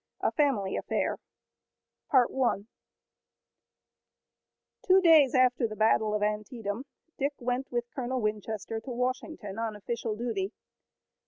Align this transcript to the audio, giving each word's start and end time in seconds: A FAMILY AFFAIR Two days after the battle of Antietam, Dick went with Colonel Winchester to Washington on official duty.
A 0.19 0.31
FAMILY 0.31 0.77
AFFAIR 0.77 1.19
Two 4.81 4.99
days 4.99 5.35
after 5.35 5.67
the 5.67 5.75
battle 5.75 6.15
of 6.15 6.23
Antietam, 6.23 6.85
Dick 7.19 7.33
went 7.37 7.71
with 7.71 7.85
Colonel 7.93 8.19
Winchester 8.19 8.79
to 8.79 8.89
Washington 8.89 9.59
on 9.59 9.75
official 9.75 10.15
duty. 10.15 10.53